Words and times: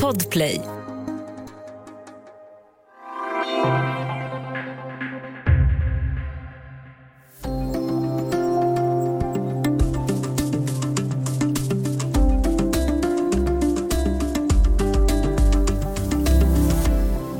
Podplay. 0.00 0.60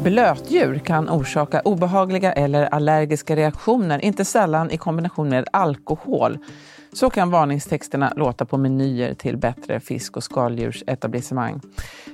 Blötdjur 0.05 0.79
kan 0.79 1.09
orsaka 1.09 1.61
obehagliga 1.61 2.33
eller 2.33 2.75
allergiska 2.75 3.37
reaktioner, 3.37 4.05
inte 4.05 4.25
sällan 4.25 4.71
i 4.71 4.77
kombination 4.77 5.29
med 5.29 5.49
alkohol. 5.53 6.39
Så 6.93 7.11
kan 7.11 7.31
varningstexterna 7.31 8.13
låta 8.17 8.45
på 8.45 8.59
menyer 8.59 9.15
till 9.15 9.37
bättre 9.37 9.81
fisk 9.81 10.17
och 10.17 10.25
skaldjursetablissemang. 10.25 11.61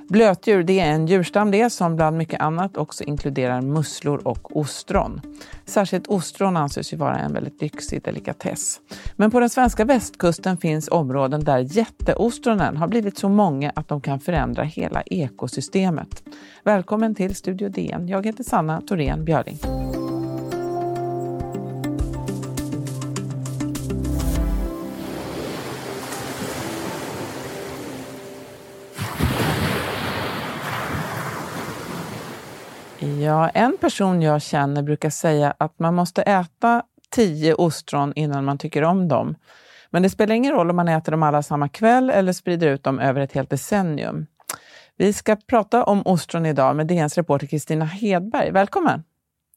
Blötdjur 0.09 0.63
det 0.63 0.79
är 0.79 0.91
en 0.91 1.07
djurstam 1.07 1.51
det 1.51 1.69
som 1.69 1.95
bland 1.95 2.17
mycket 2.17 2.41
annat 2.41 2.77
också 2.77 3.03
inkluderar 3.03 3.61
musslor 3.61 4.27
och 4.27 4.57
ostron. 4.57 5.21
Särskilt 5.65 6.07
ostron 6.07 6.57
anses 6.57 6.93
ju 6.93 6.97
vara 6.97 7.17
en 7.17 7.33
väldigt 7.33 7.61
lyxig 7.61 8.03
delikatess. 8.03 8.79
Men 9.15 9.31
på 9.31 9.39
den 9.39 9.49
svenska 9.49 9.85
västkusten 9.85 10.57
finns 10.57 10.87
områden 10.87 11.43
där 11.43 11.59
jätteostronen 11.59 12.77
har 12.77 12.87
blivit 12.87 13.17
så 13.17 13.29
många 13.29 13.71
att 13.75 13.87
de 13.87 14.01
kan 14.01 14.19
förändra 14.19 14.63
hela 14.63 15.01
ekosystemet. 15.01 16.23
Välkommen 16.63 17.15
till 17.15 17.35
Studio 17.35 17.69
DN. 17.69 18.07
Jag 18.07 18.25
heter 18.25 18.43
Sanna 18.43 18.81
Thorén 18.81 19.25
Björling. 19.25 19.59
Ja, 33.17 33.49
en 33.49 33.77
person 33.77 34.21
jag 34.21 34.41
känner 34.41 34.83
brukar 34.83 35.09
säga 35.09 35.53
att 35.57 35.79
man 35.79 35.95
måste 35.95 36.21
äta 36.21 36.83
tio 37.09 37.53
ostron 37.53 38.13
innan 38.15 38.45
man 38.45 38.57
tycker 38.57 38.83
om 38.83 39.07
dem. 39.07 39.35
Men 39.89 40.03
det 40.03 40.09
spelar 40.09 40.35
ingen 40.35 40.53
roll 40.53 40.69
om 40.69 40.75
man 40.75 40.87
äter 40.87 41.11
dem 41.11 41.23
alla 41.23 41.43
samma 41.43 41.69
kväll 41.69 42.09
eller 42.09 42.33
sprider 42.33 42.67
ut 42.67 42.83
dem 42.83 42.99
över 42.99 43.21
ett 43.21 43.31
helt 43.31 43.49
decennium. 43.49 44.25
Vi 44.97 45.13
ska 45.13 45.35
prata 45.35 45.83
om 45.83 46.01
ostron 46.05 46.45
idag 46.45 46.75
med 46.75 46.87
DNs 46.87 47.17
reporter 47.17 47.47
Kristina 47.47 47.85
Hedberg. 47.85 48.51
Välkommen! 48.51 49.03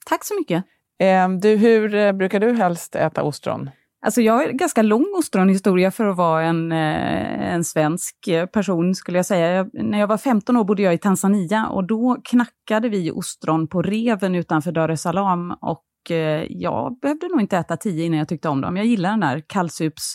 Tack 0.07 0.25
så 0.25 0.35
mycket! 0.35 0.65
Eh, 0.99 1.29
du, 1.29 1.57
hur 1.57 1.95
eh, 1.95 2.13
brukar 2.13 2.41
du 2.41 2.53
helst 2.53 2.97
äta 2.97 3.23
ostron? 3.23 3.71
Alltså 4.05 4.21
jag 4.21 4.33
har 4.33 4.45
en 4.45 4.57
ganska 4.57 4.83
lång 4.83 5.07
ostronhistoria 5.19 5.91
för 5.91 6.07
att 6.07 6.17
vara 6.17 6.43
en, 6.43 6.73
eh, 6.73 7.55
en 7.55 7.65
svensk 7.65 8.29
eh, 8.29 8.47
person 8.47 8.95
skulle 8.95 9.19
jag 9.19 9.27
säga. 9.27 9.53
Jag, 9.53 9.71
när 9.73 9.99
jag 9.99 10.07
var 10.07 10.19
15 10.19 10.57
år 10.57 10.65
bodde 10.65 10.83
jag 10.83 10.95
i 10.95 10.99
Tanzania 10.99 11.67
och 11.67 11.87
då 11.87 12.17
knackade 12.25 12.89
vi 12.89 13.11
ostron 13.11 13.69
på 13.69 13.83
reven 13.83 14.35
utanför 14.35 14.73
Dar 14.73 14.89
es 14.89 15.03
Salaam 15.03 15.51
och 15.61 16.11
eh, 16.11 16.45
jag 16.49 16.99
behövde 17.03 17.29
nog 17.29 17.41
inte 17.41 17.57
äta 17.57 17.77
tio 17.77 18.05
innan 18.05 18.19
jag 18.19 18.29
tyckte 18.29 18.49
om 18.49 18.61
dem. 18.61 18.77
Jag 18.77 18.87
gillar 18.87 19.11
den 19.11 19.21
där 19.21 19.43
kallsups 19.47 20.15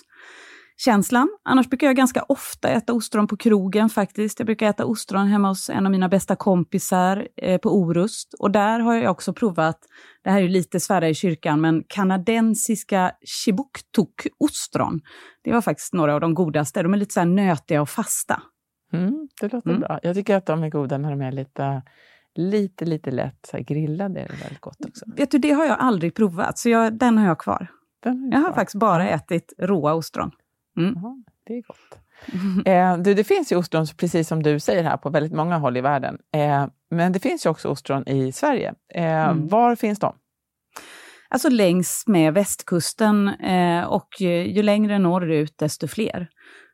känslan. 0.77 1.29
Annars 1.43 1.69
brukar 1.69 1.87
jag 1.87 1.95
ganska 1.95 2.23
ofta 2.23 2.69
äta 2.69 2.93
ostron 2.93 3.27
på 3.27 3.37
krogen 3.37 3.89
faktiskt. 3.89 4.39
Jag 4.39 4.45
brukar 4.45 4.69
äta 4.69 4.85
ostron 4.85 5.27
hemma 5.27 5.47
hos 5.47 5.69
en 5.69 5.85
av 5.85 5.91
mina 5.91 6.09
bästa 6.09 6.35
kompisar 6.35 7.27
eh, 7.35 7.57
på 7.57 7.69
Orust. 7.69 8.33
Och 8.39 8.51
där 8.51 8.79
har 8.79 8.95
jag 8.95 9.11
också 9.11 9.33
provat, 9.33 9.79
det 10.23 10.29
här 10.29 10.37
är 10.37 10.41
ju 10.41 10.49
lite 10.49 10.79
svära 10.79 11.09
i 11.09 11.13
kyrkan, 11.13 11.61
men 11.61 11.83
kanadensiska 11.87 13.11
chibuktuk-ostron. 13.25 15.01
Det 15.43 15.51
var 15.51 15.61
faktiskt 15.61 15.93
några 15.93 16.13
av 16.13 16.21
de 16.21 16.33
godaste. 16.33 16.83
De 16.83 16.93
är 16.93 16.97
lite 16.97 17.13
så 17.13 17.19
här 17.19 17.27
nötiga 17.27 17.81
och 17.81 17.89
fasta. 17.89 18.41
Mm, 18.93 19.27
det 19.41 19.53
låter 19.53 19.69
mm. 19.69 19.81
bra. 19.81 19.99
Jag 20.03 20.15
tycker 20.15 20.35
att 20.35 20.45
de 20.45 20.63
är 20.63 20.69
goda 20.69 20.97
när 20.97 21.09
de 21.09 21.21
är 21.21 21.31
lite 21.31 21.81
lite, 22.37 22.85
lite 22.85 23.11
lätt 23.11 23.45
så 23.47 23.57
här, 23.57 23.63
grillade. 23.63 24.19
är 24.19 24.27
det 24.27 24.43
väldigt 24.43 24.61
gott 24.61 24.85
också. 24.87 25.05
Vet 25.17 25.31
du, 25.31 25.37
det 25.37 25.51
har 25.51 25.65
jag 25.65 25.77
aldrig 25.79 26.15
provat, 26.15 26.57
så 26.57 26.69
jag, 26.69 26.93
den 26.93 27.17
har 27.17 27.27
jag 27.27 27.39
kvar. 27.39 27.67
Har 28.05 28.29
jag 28.31 28.39
har 28.39 28.53
faktiskt 28.53 28.79
bara 28.79 29.09
ätit 29.09 29.53
råa 29.57 29.93
ostron. 29.93 30.31
Mm. 30.77 30.97
Aha, 30.97 31.17
det 31.47 31.53
är 31.53 31.61
gott. 31.61 31.99
Eh, 32.65 32.97
du, 32.97 33.13
det 33.13 33.23
finns 33.23 33.51
ju 33.51 33.55
ostron, 33.55 33.85
precis 33.97 34.27
som 34.27 34.43
du 34.43 34.59
säger 34.59 34.83
här, 34.83 34.97
på 34.97 35.09
väldigt 35.09 35.33
många 35.33 35.57
håll 35.57 35.77
i 35.77 35.81
världen. 35.81 36.17
Eh, 36.33 36.67
men 36.89 37.11
det 37.11 37.19
finns 37.19 37.45
ju 37.45 37.49
också 37.49 37.69
ostron 37.69 38.07
i 38.07 38.31
Sverige. 38.31 38.73
Eh, 38.93 39.29
mm. 39.29 39.47
Var 39.47 39.75
finns 39.75 39.99
de? 39.99 40.15
Alltså 41.29 41.49
längs 41.49 42.03
med 42.07 42.33
västkusten 42.33 43.27
eh, 43.27 43.83
och 43.83 44.07
ju, 44.19 44.47
ju 44.47 44.63
längre 44.63 44.99
norrut 44.99 45.57
desto 45.57 45.87
fler. 45.87 46.29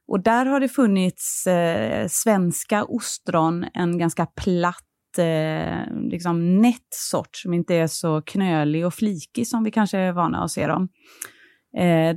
Och 0.08 0.24
där 0.24 0.46
har 0.46 0.60
det 0.60 0.70
funnits 0.70 1.48
eh, 1.48 2.08
svenska 2.08 2.84
ostron, 2.84 3.66
en 3.74 3.98
ganska 3.98 4.26
platt 4.26 5.18
eh, 5.18 5.94
liksom 6.10 6.62
nätt 6.62 6.88
sort 6.90 7.36
som 7.36 7.54
inte 7.54 7.76
är 7.76 7.88
så 7.88 8.22
knölig 8.22 8.86
och 8.86 8.94
flikig 8.94 9.48
som 9.48 9.64
vi 9.64 9.72
kanske 9.72 9.98
är 9.98 10.12
vana 10.12 10.44
att 10.44 10.52
se 10.52 10.68
dem. 10.68 10.90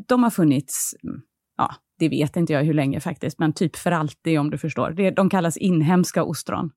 De 0.07 0.23
har 0.23 0.31
funnits 0.31 0.95
mm, 1.05 1.21
det 1.99 2.09
vet 2.09 2.37
inte 2.37 2.53
jag 2.53 2.65
hur 2.65 2.75
länge 2.75 3.01
faktiskt, 3.01 3.39
men 3.39 3.53
typ 3.53 3.77
för 3.77 3.93
alltid 3.93 4.39
om 4.39 4.51
du 4.51 4.59
förstår. 4.59 5.11
De 5.11 5.31
kallas 5.31 5.57
inhemska 5.57 6.25
ostron. 6.25 6.71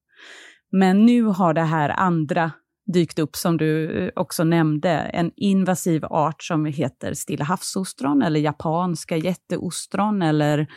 Men 0.71 1.05
nu 1.05 1.23
har 1.23 1.53
det 1.53 1.61
här 1.61 1.89
andra 1.89 2.51
dykt 2.93 3.19
upp 3.19 3.35
som 3.35 3.57
du 3.57 3.99
eh, 3.99 4.11
också 4.15 4.43
nämnde, 4.43 4.89
en 4.89 5.31
invasiv 5.35 6.05
art 6.05 6.43
som 6.43 6.65
heter 6.65 7.13
stilla 7.13 7.45
havsostron 7.45 8.21
eller 8.21 8.39
japanska 8.39 9.17
jätteostron 9.17 10.21
eller 10.21 10.67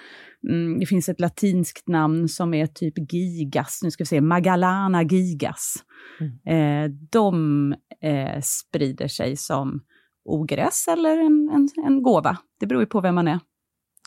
mm, 0.49 0.79
det 0.79 0.87
finns 0.87 1.09
ett 1.09 1.21
latinskt 1.21 1.89
namn 1.89 2.29
som 2.29 2.55
är 2.55 2.67
typ 2.67 3.13
gigas, 3.13 3.81
nu 3.83 3.91
ska 3.91 4.03
vi 4.03 4.07
se, 4.07 4.21
Magallana 4.21 5.03
gigas. 5.03 5.75
Mm. 6.21 6.85
Eh, 6.85 6.91
de 7.11 7.75
eh, 8.03 8.41
sprider 8.43 9.09
sig 9.09 9.37
som 9.37 9.81
ogräs 10.25 10.89
eller 10.89 11.19
en, 11.19 11.51
en, 11.53 11.69
en 11.87 12.03
gåva. 12.03 12.39
Det 12.61 12.67
beror 12.67 12.83
ju 12.83 12.87
på 12.87 13.01
vem 13.01 13.15
man 13.15 13.29
är. 13.29 13.41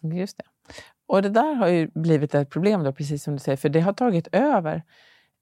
Just 0.03 0.37
det. 0.37 0.43
Och 1.07 1.21
det 1.21 1.29
där 1.29 1.53
har 1.53 1.67
ju 1.67 1.87
blivit 1.93 2.35
ett 2.35 2.49
problem, 2.49 2.83
då, 2.83 2.93
precis 2.93 3.23
som 3.23 3.33
du 3.33 3.39
säger, 3.39 3.57
för 3.57 3.69
det 3.69 3.79
har 3.79 3.93
tagit 3.93 4.27
över. 4.31 4.83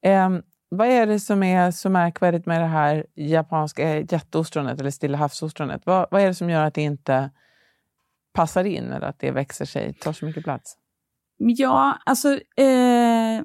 Eh, 0.05 0.29
vad 0.69 0.87
är 0.87 1.07
det 1.07 1.19
som 1.19 1.43
är 1.43 1.71
så 1.71 1.89
märkvärdigt 1.89 2.45
med 2.45 2.61
det 2.61 2.67
här 2.67 3.05
japanska 3.15 3.99
jätteostronet 3.99 4.79
eller 4.79 4.91
Stilla 4.91 5.17
havsostronet? 5.17 5.85
Vad, 5.85 6.07
vad 6.11 6.21
är 6.21 6.27
det 6.27 6.33
som 6.33 6.49
gör 6.49 6.65
att 6.65 6.73
det 6.73 6.81
inte 6.81 7.29
passar 8.33 8.63
in 8.63 8.91
eller 8.91 9.07
att 9.07 9.19
det 9.19 9.31
växer 9.31 9.65
sig, 9.65 9.93
tar 9.93 10.13
så 10.13 10.25
mycket 10.25 10.43
plats? 10.43 10.77
Ja, 11.37 11.97
alltså 12.05 12.33
eh, 12.57 13.41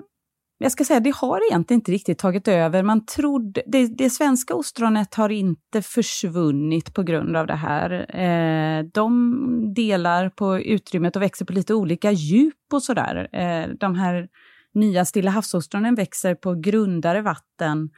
jag 0.58 0.72
ska 0.72 0.84
säga, 0.84 1.00
det 1.00 1.14
har 1.14 1.50
egentligen 1.50 1.80
inte 1.80 1.92
riktigt 1.92 2.18
tagit 2.18 2.48
över. 2.48 2.82
Man 2.82 3.06
trodde, 3.06 3.62
det, 3.66 3.86
det 3.86 4.10
svenska 4.10 4.54
ostronet 4.54 5.14
har 5.14 5.28
inte 5.28 5.82
försvunnit 5.82 6.94
på 6.94 7.02
grund 7.02 7.36
av 7.36 7.46
det 7.46 7.54
här. 7.54 8.16
Eh, 8.20 8.84
de 8.84 9.74
delar 9.74 10.28
på 10.28 10.60
utrymmet 10.60 11.16
och 11.16 11.22
växer 11.22 11.44
på 11.44 11.52
lite 11.52 11.74
olika 11.74 12.10
djup 12.12 12.54
och 12.72 12.82
sådär. 12.82 13.28
Eh, 13.32 13.68
de 13.80 13.94
här 13.94 14.28
nya 14.74 15.04
Stilla 15.04 15.30
havsostronen 15.30 15.94
växer 15.94 16.34
på 16.34 16.54
grundare 16.54 17.22
vatten 17.22 17.90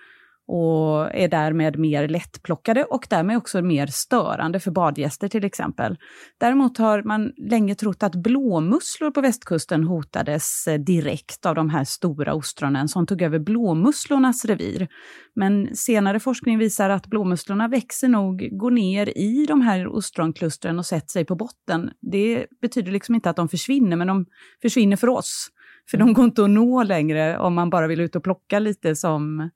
och 0.48 1.14
är 1.14 1.28
därmed 1.28 1.78
mer 1.78 2.08
lättplockade 2.08 2.84
och 2.84 3.06
därmed 3.10 3.36
också 3.36 3.62
mer 3.62 3.86
störande 3.86 4.60
för 4.60 4.70
badgäster 4.70 5.28
till 5.28 5.44
exempel. 5.44 5.96
Däremot 6.38 6.78
har 6.78 7.02
man 7.02 7.32
länge 7.36 7.74
trott 7.74 8.02
att 8.02 8.14
blåmusslor 8.14 9.10
på 9.10 9.20
västkusten 9.20 9.84
hotades 9.84 10.66
eh, 10.66 10.78
direkt 10.78 11.46
av 11.46 11.54
de 11.54 11.70
här 11.70 11.84
stora 11.84 12.34
ostronen 12.34 12.88
som 12.88 13.06
tog 13.06 13.22
över 13.22 13.38
blåmusslornas 13.38 14.44
revir. 14.44 14.88
Men 15.34 15.76
senare 15.76 16.20
forskning 16.20 16.58
visar 16.58 16.90
att 16.90 17.06
blåmusslorna 17.06 17.68
växer 17.68 18.08
nog, 18.08 18.48
går 18.52 18.70
ner 18.70 19.18
i 19.18 19.46
de 19.48 19.60
här 19.60 19.86
ostronklustren 19.86 20.78
och 20.78 20.86
sätter 20.86 21.10
sig 21.10 21.24
på 21.24 21.36
botten. 21.36 21.90
Det 22.00 22.46
betyder 22.62 22.92
liksom 22.92 23.14
inte 23.14 23.30
att 23.30 23.36
de 23.36 23.48
försvinner, 23.48 23.96
men 23.96 24.06
de 24.06 24.26
försvinner 24.62 24.96
för 24.96 25.08
oss. 25.08 25.48
För 25.90 25.98
de 25.98 26.12
går 26.12 26.24
inte 26.24 26.44
att 26.44 26.50
nå 26.50 26.82
längre 26.82 27.38
om 27.38 27.54
man 27.54 27.70
bara 27.70 27.86
vill 27.86 28.00
ut 28.00 28.16
och 28.16 28.24
plocka 28.24 28.58
lite 28.58 28.96
som 28.96 29.50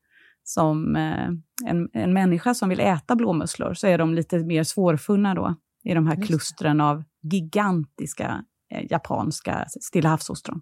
som 0.44 0.96
eh, 0.96 1.28
en, 1.70 1.88
en 1.92 2.12
människa 2.12 2.54
som 2.54 2.68
vill 2.68 2.80
äta 2.80 3.16
blåmusslor, 3.16 3.74
så 3.74 3.86
är 3.86 3.98
de 3.98 4.14
lite 4.14 4.38
mer 4.38 4.62
svårfunna 4.62 5.34
då 5.34 5.54
i 5.84 5.94
de 5.94 6.06
här 6.06 6.22
klustren 6.26 6.80
av 6.80 7.04
gigantiska 7.22 8.44
eh, 8.70 8.86
japanska 8.90 9.66
Stilla 9.80 10.08
havsostron. 10.08 10.60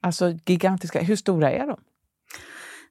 Alltså 0.00 0.38
gigantiska, 0.46 1.00
hur 1.00 1.16
stora 1.16 1.50
är 1.50 1.66
de? 1.66 1.80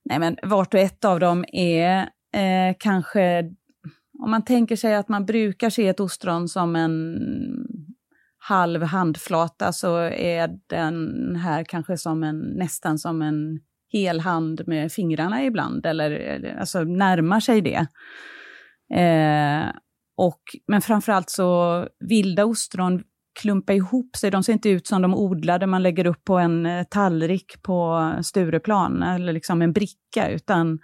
Nej 0.05 0.19
men 0.19 0.37
vart 0.43 0.73
och 0.73 0.79
ett 0.79 1.05
av 1.05 1.19
dem 1.19 1.45
är 1.53 2.09
eh, 2.33 2.75
kanske, 2.79 3.51
om 4.19 4.31
man 4.31 4.45
tänker 4.45 4.75
sig 4.75 4.95
att 4.95 5.09
man 5.09 5.25
brukar 5.25 5.69
se 5.69 5.87
ett 5.87 5.99
ostron 5.99 6.49
som 6.49 6.75
en 6.75 7.17
halv 8.37 8.83
handflata 8.83 9.73
så 9.73 9.97
är 10.09 10.59
den 10.67 11.35
här 11.35 11.63
kanske 11.63 11.97
som 11.97 12.23
en, 12.23 12.39
nästan 12.39 12.99
som 12.99 13.21
en 13.21 13.59
hel 13.99 14.19
hand 14.19 14.61
med 14.67 14.91
fingrarna 14.91 15.43
ibland, 15.43 15.85
eller 15.85 16.57
alltså 16.59 16.83
närmar 16.83 17.39
sig 17.39 17.61
det. 17.61 17.87
Eh, 18.99 19.69
och, 20.17 20.41
men 20.67 20.81
framförallt 20.81 21.29
så, 21.29 21.87
vilda 21.99 22.45
ostron 22.45 23.03
klumpa 23.41 23.73
ihop 23.73 24.15
sig. 24.15 24.31
De 24.31 24.43
ser 24.43 24.53
inte 24.53 24.69
ut 24.69 24.87
som 24.87 25.01
de 25.01 25.13
odlade 25.13 25.67
man 25.67 25.83
lägger 25.83 26.05
upp 26.07 26.23
på 26.23 26.37
en 26.37 26.65
eh, 26.65 26.83
tallrik 26.83 27.61
på 27.61 28.11
Stureplan, 28.23 29.03
eller 29.03 29.33
liksom 29.33 29.61
en 29.61 29.73
bricka, 29.73 30.29
utan 30.29 30.79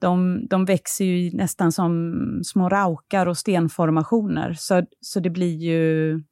de, 0.00 0.46
de 0.48 0.64
växer 0.64 1.04
ju 1.04 1.36
nästan 1.36 1.72
som 1.72 2.14
små 2.44 2.68
raukar 2.68 3.26
och 3.26 3.38
stenformationer. 3.38 4.52
Så, 4.52 4.82
så 5.00 5.20
det 5.20 5.30
blir 5.30 5.56
ju 5.56 6.22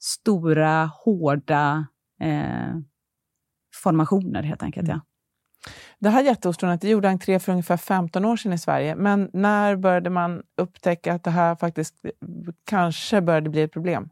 stora, 0.00 0.90
hårda 1.04 1.86
eh, 2.20 2.76
formationer 3.82 4.42
helt 4.42 4.62
enkelt. 4.62 4.88
Ja. 4.88 5.00
Det 5.98 6.08
här 6.08 6.22
jätteostronet 6.22 6.84
gjorde 6.84 7.08
entré 7.08 7.38
för 7.38 7.52
ungefär 7.52 7.76
15 7.76 8.24
år 8.24 8.36
sedan 8.36 8.52
i 8.52 8.58
Sverige. 8.58 8.96
Men 8.96 9.30
när 9.32 9.76
började 9.76 10.10
man 10.10 10.42
upptäcka 10.60 11.14
att 11.14 11.24
det 11.24 11.30
här 11.30 11.56
faktiskt 11.56 11.94
kanske 12.66 13.20
började 13.20 13.50
bli 13.50 13.62
ett 13.62 13.72
problem? 13.72 14.08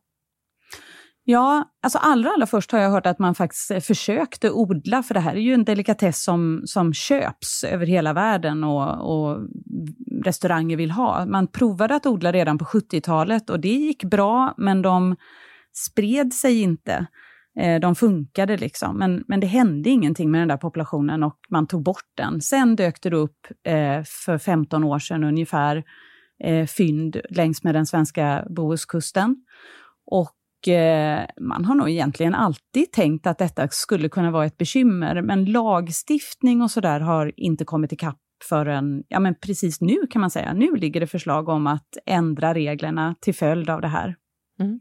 Ja, 1.24 1.64
alltså 1.82 1.98
allra, 1.98 2.30
allra 2.30 2.46
först 2.46 2.72
har 2.72 2.78
jag 2.78 2.90
hört 2.90 3.06
att 3.06 3.18
man 3.18 3.34
faktiskt 3.34 3.86
försökte 3.86 4.50
odla, 4.50 5.02
för 5.02 5.14
det 5.14 5.20
här 5.20 5.34
är 5.34 5.40
ju 5.40 5.54
en 5.54 5.64
delikatess 5.64 6.24
som, 6.24 6.62
som 6.64 6.94
köps 6.94 7.64
över 7.64 7.86
hela 7.86 8.12
världen 8.12 8.64
och, 8.64 9.10
och 9.12 9.38
restauranger 10.24 10.76
vill 10.76 10.90
ha. 10.90 11.26
Man 11.26 11.46
provade 11.46 11.94
att 11.94 12.06
odla 12.06 12.32
redan 12.32 12.58
på 12.58 12.64
70-talet 12.64 13.50
och 13.50 13.60
det 13.60 13.68
gick 13.68 14.04
bra, 14.04 14.54
men 14.56 14.82
de 14.82 15.16
spred 15.72 16.32
sig 16.32 16.62
inte. 16.62 17.06
Eh, 17.60 17.80
de 17.80 17.94
funkade 17.94 18.56
liksom, 18.56 18.98
men, 18.98 19.24
men 19.28 19.40
det 19.40 19.46
hände 19.46 19.90
ingenting 19.90 20.30
med 20.30 20.40
den 20.40 20.48
där 20.48 20.56
populationen 20.56 21.22
och 21.22 21.36
man 21.48 21.66
tog 21.66 21.82
bort 21.82 22.10
den. 22.16 22.40
Sen 22.40 22.76
dök 22.76 23.02
det 23.02 23.16
upp 23.16 23.46
eh, 23.66 24.02
för 24.24 24.38
15 24.38 24.84
år 24.84 24.98
sedan 24.98 25.24
ungefär 25.24 25.84
eh, 26.44 26.66
fynd 26.66 27.20
längs 27.30 27.64
med 27.64 27.74
den 27.74 27.86
svenska 27.86 28.44
Bohuskusten. 28.50 29.36
Och 30.06 30.36
man 31.40 31.64
har 31.64 31.74
nog 31.74 31.90
egentligen 31.90 32.34
alltid 32.34 32.92
tänkt 32.92 33.26
att 33.26 33.38
detta 33.38 33.68
skulle 33.68 34.08
kunna 34.08 34.30
vara 34.30 34.46
ett 34.46 34.58
bekymmer, 34.58 35.22
men 35.22 35.44
lagstiftning 35.44 36.62
och 36.62 36.70
sådär 36.70 37.00
har 37.00 37.32
inte 37.36 37.64
kommit 37.64 37.92
ikapp 37.92 38.18
förrän, 38.48 39.02
ja 39.08 39.20
men 39.20 39.34
precis 39.34 39.80
nu 39.80 40.06
kan 40.10 40.20
man 40.20 40.30
säga. 40.30 40.52
Nu 40.52 40.76
ligger 40.76 41.00
det 41.00 41.06
förslag 41.06 41.48
om 41.48 41.66
att 41.66 41.88
ändra 42.06 42.54
reglerna 42.54 43.14
till 43.20 43.34
följd 43.34 43.70
av 43.70 43.80
det 43.80 43.88
här. 43.88 44.16
Mm. 44.60 44.80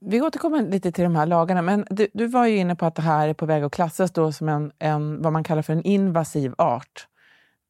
Vi 0.00 0.20
återkommer 0.20 0.62
lite 0.62 0.92
till 0.92 1.04
de 1.04 1.16
här 1.16 1.26
lagarna, 1.26 1.62
men 1.62 1.86
du, 1.90 2.08
du, 2.14 2.26
var 2.26 2.46
ju 2.46 2.56
inne 2.56 2.76
på 2.76 2.86
att 2.86 2.94
det 2.94 3.02
här 3.02 3.28
är 3.28 3.34
på 3.34 3.46
väg 3.46 3.62
att 3.62 3.72
klassas 3.72 4.12
då 4.12 4.32
som 4.32 4.48
en, 4.48 4.72
en 4.78 5.22
vad 5.22 5.32
man 5.32 5.44
kallar 5.44 5.62
för 5.62 5.72
en 5.72 5.82
invasiv 5.82 6.54
art. 6.58 7.06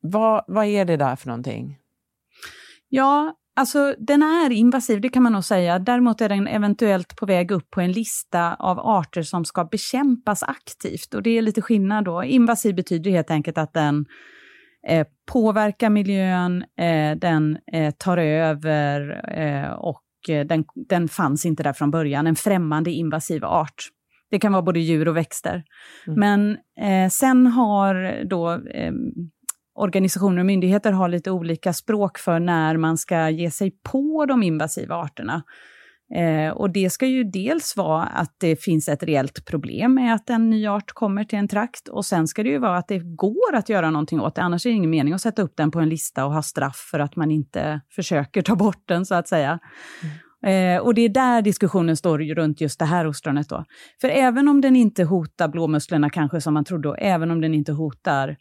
Vad, 0.00 0.44
vad 0.46 0.64
är 0.64 0.84
det 0.84 0.96
där 0.96 1.16
för 1.16 1.26
någonting? 1.26 1.78
Ja, 2.88 3.34
alltså 3.56 3.94
den 3.98 4.22
är 4.22 4.50
invasiv, 4.50 5.00
det 5.00 5.08
kan 5.08 5.22
man 5.22 5.32
nog 5.32 5.44
säga. 5.44 5.78
Däremot 5.78 6.20
är 6.20 6.28
den 6.28 6.46
eventuellt 6.46 7.16
på 7.16 7.26
väg 7.26 7.50
upp 7.50 7.70
på 7.70 7.80
en 7.80 7.92
lista 7.92 8.54
av 8.54 8.78
arter 8.78 9.22
som 9.22 9.44
ska 9.44 9.64
bekämpas 9.64 10.42
aktivt. 10.42 11.14
Och 11.14 11.22
det 11.22 11.30
är 11.30 11.42
lite 11.42 11.62
skillnad 11.62 12.04
då. 12.04 12.24
Invasiv 12.24 12.74
betyder 12.74 13.10
helt 13.10 13.30
enkelt 13.30 13.58
att 13.58 13.72
den 13.72 14.06
eh, 14.88 15.06
påverkar 15.26 15.90
miljön, 15.90 16.64
eh, 16.78 17.16
den 17.16 17.58
eh, 17.72 17.94
tar 17.94 18.16
över 18.18 19.24
eh, 19.38 19.70
och 19.70 20.03
den, 20.26 20.64
den 20.88 21.08
fanns 21.08 21.46
inte 21.46 21.62
där 21.62 21.72
från 21.72 21.90
början, 21.90 22.26
en 22.26 22.36
främmande 22.36 22.90
invasiv 22.90 23.44
art. 23.44 23.88
Det 24.30 24.38
kan 24.38 24.52
vara 24.52 24.62
både 24.62 24.80
djur 24.80 25.08
och 25.08 25.16
växter. 25.16 25.64
Mm. 26.06 26.20
Men 26.20 26.58
eh, 26.80 27.10
sen 27.10 27.46
har 27.46 28.24
då 28.24 28.52
eh, 28.52 28.92
organisationer 29.74 30.38
och 30.38 30.46
myndigheter 30.46 30.92
har 30.92 31.08
lite 31.08 31.30
olika 31.30 31.72
språk 31.72 32.18
för 32.18 32.40
när 32.40 32.76
man 32.76 32.98
ska 32.98 33.30
ge 33.30 33.50
sig 33.50 33.70
på 33.92 34.26
de 34.26 34.42
invasiva 34.42 34.94
arterna. 34.94 35.42
Eh, 36.14 36.50
och 36.50 36.70
det 36.70 36.90
ska 36.90 37.06
ju 37.06 37.24
dels 37.24 37.76
vara 37.76 38.02
att 38.02 38.34
det 38.38 38.56
finns 38.56 38.88
ett 38.88 39.02
reellt 39.02 39.44
problem 39.44 39.94
med 39.94 40.14
att 40.14 40.30
en 40.30 40.50
ny 40.50 40.66
art 40.66 40.92
kommer 40.92 41.24
till 41.24 41.38
en 41.38 41.48
trakt 41.48 41.88
och 41.88 42.04
sen 42.04 42.28
ska 42.28 42.42
det 42.42 42.48
ju 42.48 42.58
vara 42.58 42.76
att 42.76 42.88
det 42.88 42.98
går 42.98 43.54
att 43.54 43.68
göra 43.68 43.90
någonting 43.90 44.20
åt 44.20 44.34
det, 44.34 44.42
annars 44.42 44.66
är 44.66 44.70
det 44.70 44.76
ingen 44.76 44.90
mening 44.90 45.14
att 45.14 45.20
sätta 45.20 45.42
upp 45.42 45.56
den 45.56 45.70
på 45.70 45.80
en 45.80 45.88
lista 45.88 46.24
och 46.24 46.32
ha 46.32 46.42
straff 46.42 46.88
för 46.90 46.98
att 46.98 47.16
man 47.16 47.30
inte 47.30 47.80
försöker 47.90 48.42
ta 48.42 48.56
bort 48.56 48.82
den 48.84 49.06
så 49.06 49.14
att 49.14 49.28
säga. 49.28 49.58
Mm. 50.02 50.76
Eh, 50.76 50.82
och 50.82 50.94
det 50.94 51.00
är 51.00 51.08
där 51.08 51.42
diskussionen 51.42 51.96
står 51.96 52.18
runt 52.34 52.60
just 52.60 52.78
det 52.78 52.84
här 52.84 53.06
ostronet 53.06 53.48
då. 53.48 53.64
För 54.00 54.08
även 54.08 54.48
om 54.48 54.60
den 54.60 54.76
inte 54.76 55.04
hotar 55.04 55.48
blåmusslorna 55.48 56.10
kanske 56.10 56.40
som 56.40 56.54
man 56.54 56.64
trodde, 56.64 56.88
och 56.88 56.98
även 56.98 57.30
om 57.30 57.40
den 57.40 57.54
inte 57.54 57.72
hotar 57.72 58.36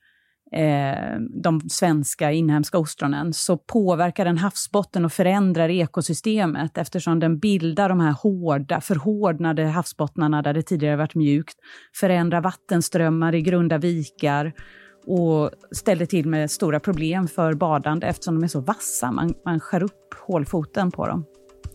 eh, 0.52 1.20
de 1.44 1.62
svenska 1.70 2.32
inhemska 2.32 2.78
ostronen 2.78 3.34
så 3.34 3.58
påverkar 3.58 4.26
den 4.26 4.38
havsbotten 4.38 5.06
och 5.06 5.14
förändrar 5.14 5.70
ekosystemet 5.70 6.78
eftersom 6.78 7.20
den 7.20 7.40
bildar 7.40 7.90
de 7.90 8.00
här 8.00 8.12
hårda, 8.12 8.82
förhårdnade 8.82 9.66
havsbottnarna 9.66 10.42
där 10.42 10.54
det 10.54 10.62
tidigare 10.62 10.96
varit 10.96 11.16
mjukt, 11.16 11.56
förändrar 11.96 12.42
vattenströmmar 12.42 13.36
i 13.36 13.42
grunda 13.42 13.78
vikar 13.78 14.54
och 15.08 15.52
ställer 15.72 16.06
till 16.06 16.28
med 16.28 16.52
stora 16.52 16.80
problem 16.80 17.28
för 17.28 17.54
badande 17.54 18.08
eftersom 18.08 18.36
de 18.36 18.44
är 18.44 18.48
så 18.48 18.62
vassa. 18.62 19.12
Man, 19.12 19.34
man 19.46 19.60
skär 19.60 19.84
upp 19.84 20.14
hålfoten 20.28 20.92
på 20.92 21.08
dem. 21.08 21.26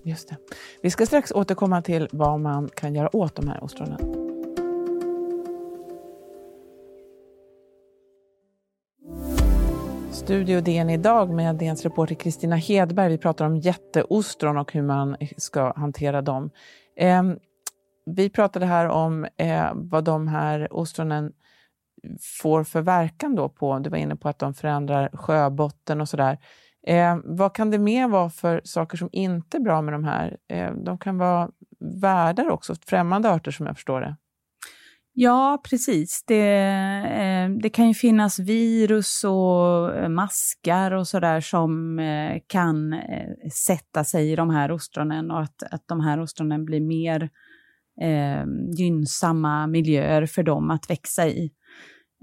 Just 0.04 0.28
det. 0.28 0.36
Vi 0.82 0.90
ska 0.90 1.06
strax 1.06 1.32
återkomma 1.32 1.82
till 1.82 2.08
vad 2.12 2.40
man 2.40 2.68
kan 2.68 2.94
göra 2.94 3.16
åt 3.16 3.36
de 3.36 3.48
här 3.48 3.64
ostronen. 3.64 4.17
Studio 10.28 10.60
DN 10.60 10.90
idag 10.90 11.30
med 11.30 11.56
DNs 11.56 11.84
reporter 11.84 12.14
Kristina 12.14 12.56
Hedberg. 12.56 13.08
Vi 13.08 13.18
pratar 13.18 13.46
om 13.46 13.56
jätteostron 13.56 14.56
och 14.56 14.72
hur 14.72 14.82
man 14.82 15.16
ska 15.36 15.72
hantera 15.76 16.22
dem. 16.22 16.50
Eh, 16.96 17.22
vi 18.06 18.30
pratade 18.30 18.66
här 18.66 18.88
om 18.88 19.26
eh, 19.36 19.70
vad 19.74 20.04
de 20.04 20.28
här 20.28 20.72
ostronen 20.72 21.32
får 22.40 22.64
för 22.64 22.80
verkan 22.80 23.34
då 23.34 23.48
på, 23.48 23.78
du 23.78 23.90
var 23.90 23.98
inne 23.98 24.16
på 24.16 24.28
att 24.28 24.38
de 24.38 24.54
förändrar 24.54 25.10
sjöbotten 25.12 26.00
och 26.00 26.08
sådär. 26.08 26.38
Eh, 26.86 27.16
vad 27.24 27.54
kan 27.54 27.70
det 27.70 27.78
mer 27.78 28.08
vara 28.08 28.30
för 28.30 28.60
saker 28.64 28.96
som 28.96 29.08
inte 29.12 29.56
är 29.56 29.60
bra 29.60 29.82
med 29.82 29.94
de 29.94 30.04
här? 30.04 30.36
Eh, 30.48 30.72
de 30.72 30.98
kan 30.98 31.18
vara 31.18 31.50
värdar 31.80 32.50
också, 32.50 32.74
främmande 32.86 33.30
arter 33.30 33.50
som 33.50 33.66
jag 33.66 33.76
förstår 33.76 34.00
det. 34.00 34.16
Ja, 35.20 35.60
precis. 35.70 36.24
Det, 36.26 36.54
eh, 37.20 37.50
det 37.62 37.70
kan 37.70 37.88
ju 37.88 37.94
finnas 37.94 38.38
virus 38.38 39.24
och 39.24 39.96
eh, 39.96 40.08
maskar 40.08 40.90
och 40.90 41.08
sådär 41.08 41.40
som 41.40 41.98
eh, 41.98 42.40
kan 42.46 42.92
eh, 42.92 43.50
sätta 43.66 44.04
sig 44.04 44.32
i 44.32 44.36
de 44.36 44.50
här 44.50 44.72
ostronen 44.72 45.30
och 45.30 45.40
att, 45.40 45.62
att 45.70 45.82
de 45.86 46.00
här 46.00 46.20
ostronen 46.20 46.64
blir 46.64 46.80
mer 46.80 47.30
eh, 48.00 48.44
gynnsamma 48.78 49.66
miljöer 49.66 50.26
för 50.26 50.42
dem 50.42 50.70
att 50.70 50.90
växa 50.90 51.28
i. 51.28 51.50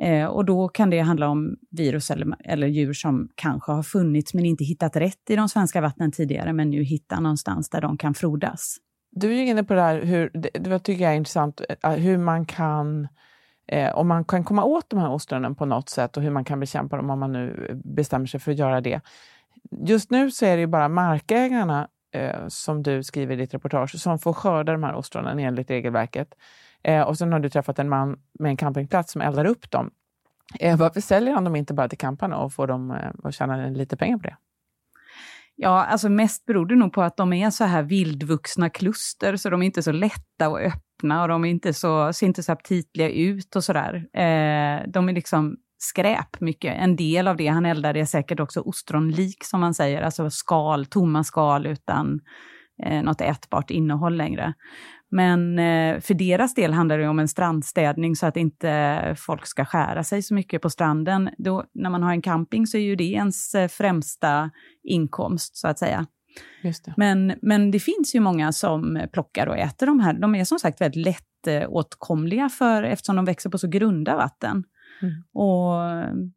Eh, 0.01 0.25
och 0.25 0.45
då 0.45 0.67
kan 0.67 0.89
det 0.89 0.99
handla 0.99 1.29
om 1.29 1.55
virus 1.71 2.11
eller, 2.11 2.35
eller 2.45 2.67
djur 2.67 2.93
som 2.93 3.29
kanske 3.35 3.71
har 3.71 3.83
funnits 3.83 4.33
men 4.33 4.45
inte 4.45 4.63
hittat 4.63 4.95
rätt 4.95 5.29
i 5.29 5.35
de 5.35 5.49
svenska 5.49 5.81
vattnen 5.81 6.11
tidigare, 6.11 6.53
men 6.53 6.69
nu 6.69 6.83
hittar 6.83 7.21
någonstans 7.21 7.69
där 7.69 7.81
de 7.81 7.97
kan 7.97 8.13
frodas. 8.13 8.77
Du 9.15 9.37
är 9.37 9.43
inne 9.43 9.63
på 9.63 9.73
det 9.73 9.81
här, 9.81 10.01
hur, 10.01 10.31
det, 10.33 10.49
det 10.53 10.79
tycker 10.79 11.03
jag 11.03 11.13
är 11.13 11.17
intressant, 11.17 11.61
eh, 11.83 11.91
hur 11.91 12.17
man 12.17 12.45
kan 12.45 13.07
eh, 13.67 13.95
om 13.95 14.07
man 14.07 14.25
kan 14.25 14.43
komma 14.43 14.63
åt 14.63 14.89
de 14.89 14.99
här 14.99 15.09
ostronen 15.09 15.55
på 15.55 15.65
något 15.65 15.89
sätt 15.89 16.17
och 16.17 16.23
hur 16.23 16.31
man 16.31 16.43
kan 16.43 16.59
bekämpa 16.59 16.97
dem 16.97 17.09
om 17.09 17.19
man 17.19 17.31
nu 17.31 17.67
eh, 17.69 17.75
bestämmer 17.75 18.25
sig 18.25 18.39
för 18.39 18.51
att 18.51 18.57
göra 18.57 18.81
det. 18.81 19.01
Just 19.71 20.11
nu 20.11 20.31
så 20.31 20.45
är 20.45 20.55
det 20.55 20.61
ju 20.61 20.67
bara 20.67 20.89
markägarna, 20.89 21.87
eh, 22.11 22.47
som 22.47 22.83
du 22.83 23.03
skriver 23.03 23.33
i 23.33 23.37
ditt 23.37 23.53
reportage, 23.53 23.99
som 23.99 24.19
får 24.19 24.33
skörda 24.33 24.71
de 24.71 24.83
här 24.83 24.95
ostronen 24.95 25.39
enligt 25.39 25.69
regelverket. 25.69 26.27
Eh, 26.83 27.01
och 27.01 27.17
sen 27.17 27.33
har 27.33 27.39
du 27.39 27.49
träffat 27.49 27.79
en 27.79 27.89
man 27.89 28.19
med 28.39 28.49
en 28.49 28.57
campingplats 28.57 29.11
som 29.11 29.21
eldar 29.21 29.45
upp 29.45 29.71
dem. 29.71 29.91
Eh, 30.59 30.77
varför 30.77 31.01
säljer 31.01 31.33
han 31.33 31.43
dem 31.43 31.55
inte 31.55 31.73
bara 31.73 31.89
till 31.89 31.97
camparna 31.97 32.37
och 32.37 32.53
får 32.53 32.67
dem 32.67 32.91
eh, 32.91 33.11
att 33.23 33.35
tjäna 33.35 33.67
lite 33.67 33.97
pengar 33.97 34.17
på 34.17 34.23
det? 34.23 34.35
Ja, 35.57 35.85
alltså 35.85 36.09
mest 36.09 36.45
beror 36.45 36.65
det 36.65 36.75
nog 36.75 36.93
på 36.93 37.01
att 37.01 37.17
de 37.17 37.33
är 37.33 37.49
så 37.49 37.63
här 37.63 37.83
vildvuxna 37.83 38.69
kluster, 38.69 39.35
så 39.35 39.49
de 39.49 39.61
är 39.61 39.65
inte 39.65 39.83
så 39.83 39.91
lätta 39.91 40.49
och 40.49 40.59
öppna 40.59 41.21
och 41.21 41.27
de 41.27 41.45
är 41.45 41.49
inte 41.49 41.73
så, 41.73 42.13
ser 42.13 42.27
inte 42.27 42.43
så 42.43 42.51
aptitliga 42.51 43.09
ut 43.09 43.55
och 43.55 43.63
sådär. 43.63 43.95
Eh, 43.95 44.87
de 44.87 45.09
är 45.09 45.13
liksom 45.13 45.57
skräp 45.77 46.41
mycket. 46.41 46.75
En 46.77 46.95
del 46.95 47.27
av 47.27 47.37
det 47.37 47.47
han 47.47 47.65
eldar 47.65 47.97
är 47.97 48.05
säkert 48.05 48.39
också 48.39 48.61
ostronlik 48.61 49.43
som 49.43 49.59
man 49.59 49.73
säger, 49.73 50.01
alltså 50.01 50.29
skal, 50.29 50.85
tomma 50.85 51.23
skal 51.23 51.65
utan 51.65 52.19
eh, 52.83 53.03
något 53.03 53.21
ätbart 53.21 53.69
innehåll 53.69 54.17
längre. 54.17 54.53
Men 55.15 55.59
eh, 55.59 55.99
för 55.99 56.13
deras 56.13 56.53
del 56.53 56.73
handlar 56.73 56.97
det 56.97 57.07
om 57.07 57.19
en 57.19 57.27
strandstädning 57.27 58.15
så 58.15 58.25
att 58.25 58.37
inte 58.37 59.15
folk 59.17 59.45
ska 59.45 59.65
skära 59.65 60.03
sig 60.03 60.21
så 60.21 60.33
mycket 60.33 60.61
på 60.61 60.69
stranden. 60.69 61.29
Då, 61.37 61.63
när 61.73 61.89
man 61.89 62.03
har 62.03 62.11
en 62.11 62.21
camping 62.21 62.67
så 62.67 62.77
är 62.77 62.81
ju 62.81 62.95
det 62.95 63.03
ens 63.03 63.55
eh, 63.55 63.67
främsta 63.67 64.51
inkomst, 64.83 65.57
så 65.57 65.67
att 65.67 65.79
säga. 65.79 66.05
Det. 66.63 66.93
Men, 66.97 67.33
men 67.41 67.71
det 67.71 67.79
finns 67.79 68.15
ju 68.15 68.19
många 68.19 68.51
som 68.51 69.07
plockar 69.13 69.47
och 69.47 69.57
äter 69.57 69.85
de 69.85 69.99
här. 69.99 70.13
De 70.13 70.35
är 70.35 70.43
som 70.43 70.59
sagt 70.59 70.81
väldigt 70.81 71.17
lättåtkomliga 71.45 72.49
för, 72.49 72.83
eftersom 72.83 73.15
de 73.15 73.25
växer 73.25 73.49
på 73.49 73.57
så 73.57 73.67
grunda 73.67 74.15
vatten. 74.15 74.63
Mm. 75.01 75.13
Och, 75.33 75.73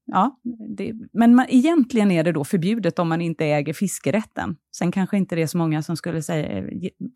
ja, 0.04 0.40
det, 0.76 0.92
men 1.12 1.34
man, 1.34 1.46
egentligen 1.48 2.10
är 2.10 2.24
det 2.24 2.32
då 2.32 2.44
förbjudet 2.44 2.98
om 2.98 3.08
man 3.08 3.20
inte 3.20 3.44
äger 3.44 3.72
fiskerätten. 3.72 4.56
Sen 4.76 4.92
kanske 4.92 5.16
inte 5.16 5.36
det 5.36 5.42
är 5.42 5.46
så 5.46 5.58
många 5.58 5.82
som 5.82 5.96
skulle 5.96 6.22
säga, 6.22 6.64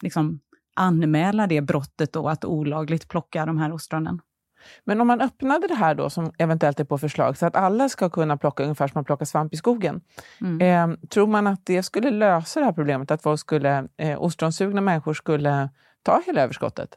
liksom, 0.02 0.40
anmäla 0.74 1.46
det 1.46 1.60
brottet 1.60 2.12
då, 2.12 2.28
att 2.28 2.44
olagligt 2.44 3.08
plocka 3.08 3.46
de 3.46 3.58
här 3.58 3.72
ostronen. 3.72 4.20
Men 4.84 5.00
om 5.00 5.06
man 5.06 5.20
öppnade 5.20 5.66
det 5.66 5.74
här 5.74 5.94
då, 5.94 6.10
som 6.10 6.32
eventuellt 6.38 6.80
är 6.80 6.84
på 6.84 6.98
förslag, 6.98 7.38
så 7.38 7.46
att 7.46 7.56
alla 7.56 7.88
ska 7.88 8.10
kunna 8.10 8.36
plocka 8.36 8.62
ungefär 8.62 8.88
som 8.88 8.92
man 8.94 9.04
plockar 9.04 9.26
svamp 9.26 9.54
i 9.54 9.56
skogen. 9.56 10.00
Mm. 10.40 10.92
Eh, 10.92 11.08
tror 11.08 11.26
man 11.26 11.46
att 11.46 11.66
det 11.66 11.82
skulle 11.82 12.10
lösa 12.10 12.60
det 12.60 12.66
här 12.66 12.72
problemet, 12.72 13.10
att 13.10 13.22
folk 13.22 13.40
skulle, 13.40 13.88
eh, 13.96 14.22
ostronsugna 14.22 14.80
människor 14.80 15.14
skulle 15.14 15.68
ta 16.02 16.22
hela 16.26 16.42
överskottet? 16.42 16.88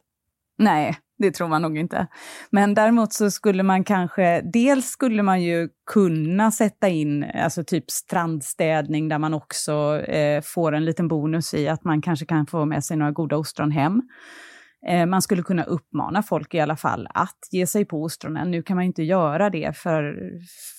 Nej, 0.58 0.98
det 1.18 1.32
tror 1.32 1.48
man 1.48 1.62
nog 1.62 1.78
inte. 1.78 2.08
Men 2.50 2.74
däremot 2.74 3.14
så 3.14 3.32
skulle 3.32 3.64
man 3.64 3.84
kanske, 3.84 4.42
dels 4.42 4.86
skulle 4.86 5.24
man 5.24 5.44
ju 5.44 5.70
kunna 5.92 6.52
sätta 6.52 6.90
in 6.90 7.24
alltså 7.24 7.64
typ 7.64 7.92
strandstädning 7.92 9.10
där 9.10 9.20
man 9.20 9.34
också 9.34 10.02
eh, 10.02 10.42
får 10.42 10.72
en 10.76 10.86
liten 10.86 11.08
bonus 11.08 11.54
i 11.54 11.68
att 11.68 11.84
man 11.84 12.02
kanske 12.02 12.26
kan 12.26 12.48
få 12.48 12.66
med 12.66 12.84
sig 12.84 12.98
några 12.98 13.12
goda 13.12 13.38
ostron 13.38 13.72
hem. 13.72 14.02
Eh, 14.88 15.06
man 15.06 15.22
skulle 15.22 15.44
kunna 15.44 15.64
uppmana 15.64 16.24
folk 16.24 16.54
i 16.54 16.60
alla 16.60 16.78
fall 16.78 17.08
att 17.14 17.40
ge 17.52 17.68
sig 17.68 17.86
på 17.86 18.04
ostronen. 18.04 18.52
Nu 18.52 18.64
kan 18.64 18.76
man 18.76 18.86
inte 18.86 19.04
göra 19.04 19.50
det 19.50 19.78
för, 19.78 20.16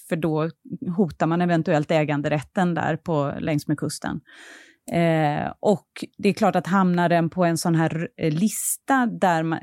för 0.08 0.16
då 0.16 0.50
hotar 0.96 1.26
man 1.26 1.42
eventuellt 1.42 1.90
äganderätten 1.90 2.74
där 2.74 2.96
på, 2.96 3.34
längs 3.40 3.68
med 3.68 3.78
kusten. 3.78 4.20
Eh, 4.92 5.52
och 5.60 5.88
det 6.18 6.28
är 6.28 6.32
klart 6.32 6.56
att 6.56 6.66
hamnar 6.66 7.08
den 7.08 7.30
på 7.30 7.44
en 7.44 7.58
sån 7.58 7.74
här 7.74 8.08
eh, 8.16 8.32
lista 8.32 9.06
där 9.06 9.42
man, 9.42 9.58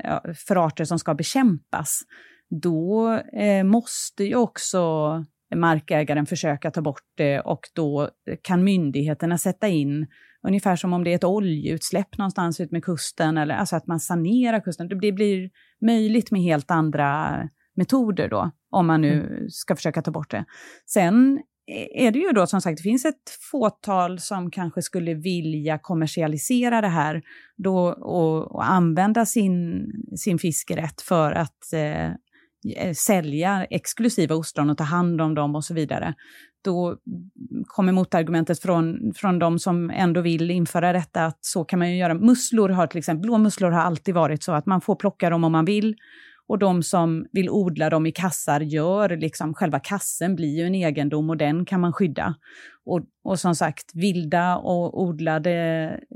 för 0.46 0.66
arter 0.66 0.84
som 0.84 0.98
ska 0.98 1.14
bekämpas, 1.14 2.00
då 2.62 3.12
eh, 3.32 3.64
måste 3.64 4.24
ju 4.24 4.36
också 4.36 4.80
markägaren 5.54 6.26
försöka 6.26 6.70
ta 6.70 6.82
bort 6.82 7.02
det 7.16 7.40
och 7.40 7.60
då 7.74 8.10
kan 8.42 8.64
myndigheterna 8.64 9.38
sätta 9.38 9.68
in 9.68 10.06
ungefär 10.46 10.76
som 10.76 10.92
om 10.92 11.04
det 11.04 11.10
är 11.10 11.14
ett 11.14 11.24
oljeutsläpp 11.24 12.18
någonstans 12.18 12.60
ut 12.60 12.70
med 12.70 12.84
kusten, 12.84 13.38
eller 13.38 13.54
alltså 13.54 13.76
att 13.76 13.86
man 13.86 14.00
sanerar 14.00 14.60
kusten. 14.60 14.88
Det 14.88 15.12
blir 15.12 15.50
möjligt 15.86 16.30
med 16.30 16.42
helt 16.42 16.70
andra 16.70 17.38
metoder 17.76 18.28
då, 18.28 18.50
om 18.70 18.86
man 18.86 19.00
nu 19.00 19.12
mm. 19.12 19.48
ska 19.48 19.76
försöka 19.76 20.02
ta 20.02 20.10
bort 20.10 20.30
det. 20.30 20.44
Sen 20.86 21.40
Eh, 21.66 22.06
är 22.06 22.10
det 22.10 22.18
ju 22.18 22.32
då 22.32 22.46
som 22.46 22.60
sagt, 22.60 22.76
det 22.76 22.82
finns 22.82 23.04
ett 23.04 23.30
fåtal 23.50 24.18
som 24.18 24.50
kanske 24.50 24.82
skulle 24.82 25.14
vilja 25.14 25.78
kommersialisera 25.78 26.80
det 26.80 26.88
här 26.88 27.22
då, 27.56 27.88
och, 27.88 28.54
och 28.54 28.70
använda 28.70 29.26
sin, 29.26 29.86
sin 30.16 30.38
fiskerätt 30.38 31.00
för 31.00 31.32
att 31.32 31.72
eh, 31.72 32.06
eh, 32.76 32.92
sälja 32.94 33.64
exklusiva 33.64 34.34
ostron 34.34 34.70
och 34.70 34.78
ta 34.78 34.84
hand 34.84 35.20
om 35.20 35.34
dem 35.34 35.54
och 35.54 35.64
så 35.64 35.74
vidare. 35.74 36.14
Då 36.64 36.96
kommer 37.66 37.92
motargumentet 37.92 38.60
från, 38.60 39.12
från 39.16 39.38
de 39.38 39.58
som 39.58 39.90
ändå 39.90 40.20
vill 40.20 40.50
införa 40.50 40.92
detta 40.92 41.24
att 41.24 41.38
så 41.40 41.64
kan 41.64 41.78
man 41.78 41.90
ju 41.90 41.96
göra. 41.96 42.14
Musslor 42.14 42.68
har 42.68 42.86
till 42.86 42.98
exempel, 42.98 43.22
blåmusslor 43.22 43.70
har 43.70 43.80
alltid 43.80 44.14
varit 44.14 44.42
så 44.42 44.52
att 44.52 44.66
man 44.66 44.80
får 44.80 44.96
plocka 44.96 45.30
dem 45.30 45.44
om 45.44 45.52
man 45.52 45.64
vill 45.64 45.96
och 46.48 46.58
de 46.58 46.82
som 46.82 47.26
vill 47.32 47.50
odla 47.50 47.90
dem 47.90 48.06
i 48.06 48.12
kassar 48.12 48.60
gör, 48.60 49.16
liksom 49.16 49.54
själva 49.54 49.80
kassen 49.80 50.36
blir 50.36 50.56
ju 50.58 50.66
en 50.66 50.74
egendom 50.74 51.30
och 51.30 51.36
den 51.36 51.64
kan 51.64 51.80
man 51.80 51.92
skydda. 51.92 52.34
Och, 52.86 53.00
och 53.24 53.40
som 53.40 53.54
sagt, 53.54 53.90
vilda 53.94 54.56
och 54.56 55.02
odlade 55.02 55.52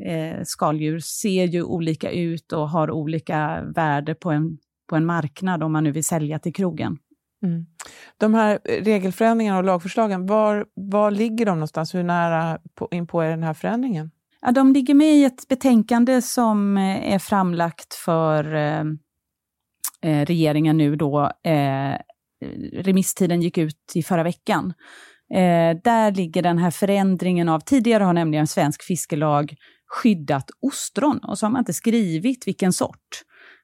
eh, 0.06 0.42
skaldjur 0.44 0.98
ser 0.98 1.44
ju 1.44 1.62
olika 1.62 2.10
ut 2.10 2.52
och 2.52 2.68
har 2.68 2.90
olika 2.90 3.62
värde 3.74 4.14
på 4.14 4.30
en, 4.30 4.58
på 4.88 4.96
en 4.96 5.06
marknad 5.06 5.62
om 5.62 5.72
man 5.72 5.84
nu 5.84 5.92
vill 5.92 6.04
sälja 6.04 6.38
till 6.38 6.54
krogen. 6.54 6.98
Mm. 7.42 7.66
De 8.18 8.34
här 8.34 8.58
regelförändringarna 8.64 9.58
och 9.58 9.64
lagförslagen, 9.64 10.26
var, 10.26 10.66
var 10.74 11.10
ligger 11.10 11.46
de 11.46 11.54
någonstans? 11.56 11.94
Hur 11.94 12.02
nära 12.02 12.58
på, 12.74 12.88
in 12.90 13.06
på 13.06 13.20
är 13.20 13.30
den 13.30 13.42
här 13.42 13.54
förändringen? 13.54 14.10
Ja, 14.40 14.52
de 14.52 14.72
ligger 14.72 14.94
med 14.94 15.14
i 15.14 15.24
ett 15.24 15.48
betänkande 15.48 16.22
som 16.22 16.76
eh, 16.76 17.12
är 17.14 17.18
framlagt 17.18 17.94
för 17.94 18.54
eh, 20.04 20.24
regeringen 20.24 20.76
nu 20.76 20.96
då, 20.96 21.32
eh, 21.44 21.98
remisstiden 22.72 23.42
gick 23.42 23.58
ut 23.58 23.92
i 23.94 24.02
förra 24.02 24.22
veckan. 24.22 24.72
Eh, 25.34 25.76
där 25.84 26.12
ligger 26.12 26.42
den 26.42 26.58
här 26.58 26.70
förändringen 26.70 27.48
av, 27.48 27.60
tidigare 27.60 28.04
har 28.04 28.12
nämligen 28.12 28.46
svensk 28.46 28.82
fiskelag 28.82 29.54
skyddat 29.86 30.50
ostron 30.60 31.18
och 31.18 31.38
så 31.38 31.46
har 31.46 31.50
man 31.50 31.60
inte 31.60 31.72
skrivit 31.72 32.46
vilken 32.46 32.72
sort. 32.72 33.22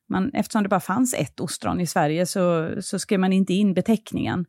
Man, 0.09 0.31
eftersom 0.35 0.63
det 0.63 0.69
bara 0.69 0.81
fanns 0.81 1.15
ett 1.15 1.41
ostron 1.41 1.81
i 1.81 1.87
Sverige 1.87 2.27
så, 2.27 2.75
så 2.81 2.99
skrev 2.99 3.21
man 3.21 3.33
inte 3.33 3.53
in 3.53 3.75
beteckningen. 3.75 4.45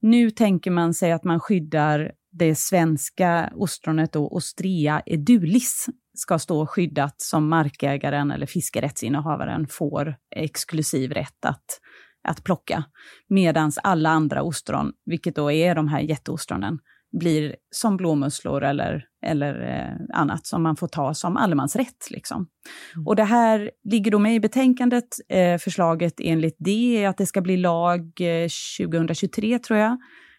Nu 0.00 0.30
tänker 0.30 0.70
man 0.70 0.94
sig 0.94 1.12
att 1.12 1.24
man 1.24 1.40
skyddar 1.40 2.12
det 2.32 2.54
svenska 2.54 3.52
ostronet 3.54 4.12
då, 4.12 4.28
Ostrea 4.28 5.02
edulis, 5.06 5.86
ska 6.20 6.38
stå 6.38 6.66
skyddat 6.66 7.14
som 7.20 7.48
markägaren 7.48 8.30
eller 8.30 8.46
fiskerättsinnehavaren 8.46 9.66
får 9.66 10.16
exklusiv 10.36 11.12
rätt 11.12 11.44
att, 11.44 11.80
att 12.28 12.44
plocka. 12.44 12.84
Medan 13.28 13.72
alla 13.82 14.10
andra 14.10 14.42
ostron, 14.42 14.92
vilket 15.04 15.36
då 15.36 15.52
är 15.52 15.74
de 15.74 15.88
här 15.88 16.00
jätteostronen, 16.00 16.78
blir 17.12 17.56
som 17.70 17.96
blåmusslor 17.96 18.64
eller, 18.64 19.04
eller 19.26 19.60
eh, 19.60 20.20
annat 20.20 20.46
som 20.46 20.62
man 20.62 20.76
får 20.76 20.88
ta 20.88 21.14
som 21.14 21.36
allemansrätt. 21.36 22.10
Liksom. 22.10 22.46
Mm. 22.94 23.06
Och 23.06 23.16
det 23.16 23.24
här 23.24 23.70
ligger 23.84 24.10
då 24.10 24.18
med 24.18 24.34
i 24.34 24.40
betänkandet. 24.40 25.08
Eh, 25.28 25.58
förslaget 25.58 26.14
enligt 26.20 26.56
det 26.58 27.04
är 27.04 27.08
att 27.08 27.16
det 27.16 27.26
ska 27.26 27.40
bli 27.40 27.56
lag 27.56 28.00
eh, 28.20 28.48
2023, 28.88 29.58
tror 29.58 29.78
jag. 29.78 29.92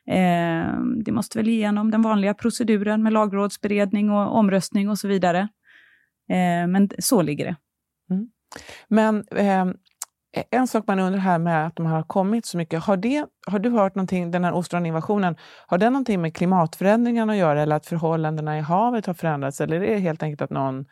Eh, 0.07 0.73
det 1.05 1.11
måste 1.11 1.38
väl 1.38 1.47
igenom 1.47 1.91
den 1.91 2.01
vanliga 2.01 2.33
proceduren 2.33 3.03
med 3.03 3.13
lagrådsberedning 3.13 4.09
och 4.09 4.35
omröstning 4.35 4.89
och 4.89 5.00
så 5.00 5.07
vidare. 5.07 5.47
Eh, 6.31 6.67
men 6.67 6.89
så 7.00 7.21
ligger 7.21 7.45
det. 7.45 7.55
Mm. 8.13 8.29
Men 8.88 9.25
eh, 9.35 9.65
en 10.51 10.67
sak 10.67 10.88
man 10.88 11.00
undrar 11.00 11.19
här 11.19 11.39
med 11.39 11.67
att 11.67 11.75
de 11.75 11.85
har 11.85 12.03
kommit 12.03 12.45
så 12.45 12.57
mycket, 12.57 12.83
har, 12.83 12.97
det, 12.97 13.25
har 13.47 13.59
du 13.59 13.69
hört 13.69 13.95
någonting, 13.95 14.31
den 14.31 14.43
här 14.43 14.53
ostroninvasionen, 14.53 15.35
har 15.67 15.77
det 15.77 15.89
någonting 15.89 16.21
med 16.21 16.35
klimatförändringarna 16.35 17.33
att 17.33 17.39
göra 17.39 17.61
eller 17.61 17.75
att 17.75 17.85
förhållandena 17.85 18.57
i 18.57 18.61
havet 18.61 19.05
har 19.05 19.13
förändrats 19.13 19.61
eller 19.61 19.75
är 19.75 19.93
det 19.93 19.97
helt 19.97 20.23
enkelt 20.23 20.41
att 20.41 20.50
någon 20.50 20.85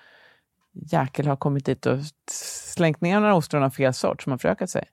jäkel 0.74 1.28
har 1.28 1.36
kommit 1.36 1.66
dit 1.66 1.86
och 1.86 2.00
slängt 2.76 3.02
ner 3.02 3.20
några 3.20 3.36
ostron 3.36 3.64
av 3.64 3.70
fel 3.70 3.94
sort 3.94 4.22
som 4.22 4.32
har 4.32 4.38
förökat 4.38 4.70
sig? 4.70 4.86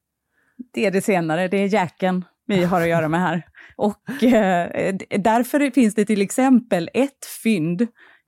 Det 0.72 0.86
är 0.86 0.90
det 0.90 1.02
senare, 1.02 1.48
det 1.48 1.56
är 1.56 1.66
jäkeln 1.66 2.24
vi 2.46 2.64
har 2.64 2.80
att 2.80 2.88
göra 2.88 3.08
med 3.08 3.20
här. 3.20 3.42
Och 3.76 4.22
eh, 4.22 4.94
därför 5.18 5.70
finns 5.70 5.94
det 5.94 6.04
till 6.04 6.22
exempel 6.22 6.90
ett 6.94 7.26
fynd 7.42 7.86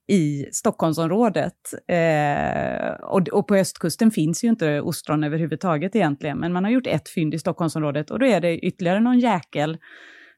i 0.09 0.47
Stockholmsområdet. 0.53 1.75
Eh, 1.89 2.91
och, 3.03 3.29
och, 3.29 3.49
på 3.49 3.55
östkusten 3.55 4.11
finns 4.11 4.45
ju 4.45 4.49
inte 4.49 4.81
ostron 4.81 5.25
överhuvudtaget 5.25 5.97
egentligen, 5.97 6.39
men 6.39 6.53
man 6.53 6.65
har 6.65 6.71
gjort 6.71 6.87
ett 6.87 7.09
fynd 7.09 7.35
i 7.35 7.39
Stockholmsområdet 7.39 8.11
och 8.11 8.19
då 8.19 8.27
är 8.27 8.41
det 8.41 8.59
ytterligare 8.59 9.01
någon 9.01 9.19
jäkel 9.19 9.79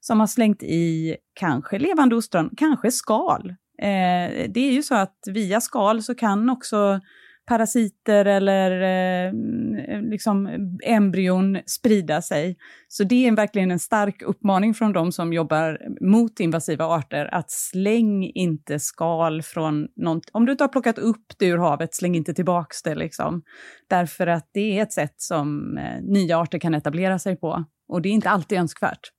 som 0.00 0.20
har 0.20 0.26
slängt 0.26 0.62
i 0.62 1.16
kanske 1.34 1.78
levande 1.78 2.16
ostron, 2.16 2.50
kanske 2.56 2.90
skal. 2.90 3.48
Eh, 3.82 4.48
det 4.48 4.60
är 4.60 4.72
ju 4.72 4.82
så 4.82 4.94
att 4.94 5.18
via 5.26 5.60
skal 5.60 6.02
så 6.02 6.14
kan 6.14 6.50
också 6.50 7.00
parasiter 7.46 8.24
eller 8.24 8.70
eh, 8.70 9.30
mm, 9.30 10.10
liksom 10.10 10.48
embryon 10.84 11.58
sprida 11.66 12.22
sig. 12.22 12.56
Så 12.88 13.04
det 13.04 13.26
är 13.26 13.36
verkligen 13.36 13.70
en 13.70 13.78
stark 13.78 14.22
uppmaning 14.22 14.74
från 14.74 14.92
de 14.92 15.12
som 15.12 15.32
jobbar 15.32 15.78
mot 16.00 16.40
invasiva 16.40 16.84
arter 16.84 17.34
att 17.34 17.50
släng 17.50 18.30
inte 18.34 18.78
skal 18.78 19.42
från 19.42 19.88
något. 19.96 20.30
Om 20.32 20.46
du 20.46 20.52
inte 20.52 20.64
har 20.64 20.68
plockat 20.68 20.98
upp 20.98 21.26
det 21.38 21.46
ur 21.46 21.58
havet, 21.58 21.94
släng 21.94 22.14
inte 22.14 22.34
tillbaks 22.34 22.82
det. 22.82 22.94
Liksom. 22.94 23.42
Därför 23.88 24.26
att 24.26 24.50
det 24.52 24.78
är 24.78 24.82
ett 24.82 24.92
sätt 24.92 25.14
som 25.16 25.78
eh, 25.78 26.02
nya 26.02 26.38
arter 26.38 26.58
kan 26.58 26.74
etablera 26.74 27.18
sig 27.18 27.36
på. 27.36 27.64
Och 27.88 28.02
det 28.02 28.08
är 28.08 28.12
inte 28.12 28.30
alltid 28.30 28.58
önskvärt. 28.58 29.10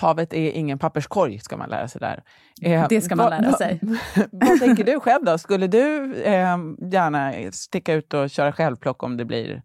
Havet 0.00 0.34
är 0.34 0.50
ingen 0.50 0.78
papperskorg, 0.78 1.38
ska 1.38 1.56
man 1.56 1.70
lära 1.70 1.88
sig 1.88 2.00
där. 2.00 2.22
Eh, 2.62 2.86
det 2.88 3.00
ska 3.00 3.16
man 3.16 3.30
lära 3.30 3.52
sig. 3.52 3.80
vad 4.32 4.58
tänker 4.58 4.84
du 4.84 5.00
själv 5.00 5.24
då? 5.24 5.38
Skulle 5.38 5.66
du 5.66 6.14
eh, 6.22 6.58
gärna 6.92 7.52
sticka 7.52 7.94
ut 7.94 8.14
och 8.14 8.30
köra 8.30 8.52
självplock 8.52 9.02
om 9.02 9.16
det 9.16 9.24
blir 9.24 9.62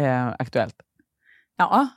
eh, 0.00 0.28
aktuellt? 0.38 0.74
Ja, 1.56 1.88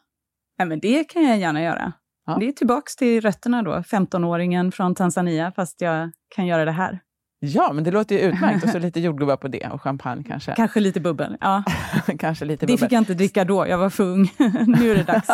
ja 0.58 0.66
men 0.66 0.80
det 0.80 1.04
kan 1.04 1.24
jag 1.24 1.38
gärna 1.38 1.62
göra. 1.62 1.94
Ja. 2.26 2.38
Det 2.40 2.48
är 2.48 2.52
tillbaks 2.52 2.96
till 2.96 3.22
rötterna 3.22 3.62
då, 3.64 3.72
15-åringen 3.72 4.72
från 4.72 4.96
Tanzania, 4.96 5.52
fast 5.52 5.82
jag 5.82 6.12
kan 6.36 6.46
göra 6.46 6.66
det 6.66 6.72
här. 6.72 7.00
Ja, 7.44 7.74
men 7.74 7.84
det 7.84 7.92
låter 7.92 8.16
ju 8.16 8.22
utmärkt. 8.22 8.64
Och 8.64 8.70
så 8.70 8.80
lite 8.88 9.00
jordgubbar 9.00 9.38
på 9.38 9.48
det 9.48 9.68
och 9.68 9.82
champagne 9.82 10.24
kanske. 10.28 10.54
Kanske 10.56 10.80
lite 10.80 11.00
bubbel, 11.00 11.38
ja. 11.40 11.64
kanske 12.20 12.46
lite 12.46 12.66
bubbel. 12.66 12.76
Det 12.76 12.86
fick 12.86 12.92
jag 12.92 13.02
inte 13.02 13.14
dricka 13.14 13.46
då, 13.46 13.68
jag 13.68 13.78
var 13.78 13.90
för 13.90 14.04
ung. 14.04 14.34
nu 14.68 14.92
är 14.92 14.96
det 14.96 15.04
dags. 15.04 15.30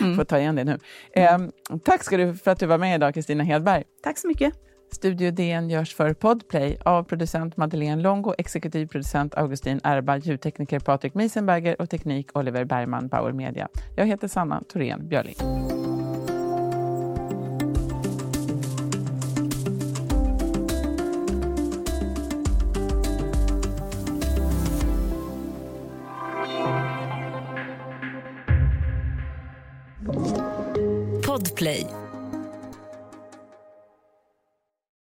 Mm. 0.00 0.16
Får 0.16 0.24
ta 0.24 0.38
igen 0.38 0.56
det 0.56 0.64
nu. 0.64 0.78
Eh, 1.12 1.38
tack 1.84 2.04
ska 2.04 2.16
du 2.16 2.34
för 2.34 2.50
att 2.50 2.58
du 2.58 2.66
var 2.66 2.78
med 2.78 2.94
idag, 2.94 3.14
Kristina 3.14 3.44
Hedberg. 3.44 3.84
Tack 4.02 4.18
så 4.18 4.28
mycket. 4.28 4.54
Studio 4.92 5.30
DN 5.30 5.70
görs 5.70 5.94
för 5.94 6.14
Podplay 6.14 6.78
av 6.84 7.02
producent 7.04 7.56
Madeleine 7.56 8.02
Longo, 8.02 8.34
exekutiv 8.38 8.86
producent 8.86 9.34
Augustin 9.34 9.80
Erba, 9.84 10.16
ljudtekniker 10.16 10.78
Patrik 10.78 11.14
Miesenberger 11.14 11.82
och 11.82 11.90
teknik 11.90 12.36
Oliver 12.36 12.64
Bergman, 12.64 13.08
Bauer 13.08 13.32
Media. 13.32 13.68
Jag 13.96 14.06
heter 14.06 14.28
Sanna 14.28 14.62
Thorén 14.72 15.08
Björling. 15.08 15.34